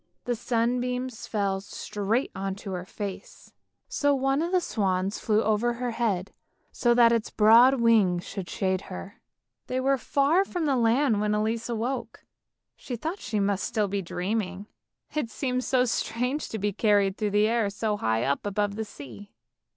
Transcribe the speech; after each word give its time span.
The 0.25 0.35
sunbeams 0.35 1.27
fell 1.27 1.61
straight 1.61 2.31
on 2.33 2.55
to 2.55 2.71
her 2.71 2.87
face, 2.87 3.53
so 3.87 4.15
one 4.15 4.41
of 4.41 4.51
the 4.51 4.59
swans 4.59 5.19
flew 5.19 5.43
over 5.43 5.73
her 5.73 5.91
head 5.91 6.31
so 6.71 6.95
that 6.95 7.11
its 7.11 7.29
broad 7.29 7.79
wings 7.79 8.23
should 8.23 8.49
shade 8.49 8.81
her. 8.89 9.21
They 9.67 9.79
were 9.79 9.99
far 9.99 10.43
from 10.43 10.65
land 10.65 11.21
when 11.21 11.35
Elise 11.35 11.69
woke; 11.69 12.25
she 12.75 12.95
thought 12.95 13.19
she 13.19 13.37
44 13.37 13.41
ANDERSEN'S 13.43 13.45
FAIRY 13.45 13.45
TALES 13.45 13.53
must 13.53 13.67
still 13.67 13.87
be 14.15 14.23
dreaming, 14.23 14.67
it 15.13 15.29
seemed 15.29 15.63
so 15.63 15.85
strange 15.85 16.49
to 16.49 16.57
be 16.57 16.73
carried 16.73 17.15
through 17.15 17.29
the 17.29 17.47
air 17.47 17.69
so 17.69 17.95
high 17.97 18.23
up 18.23 18.43
above 18.47 18.77
the 18.77 18.85
sea. 18.85 19.29